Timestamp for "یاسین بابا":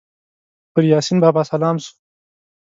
0.91-1.41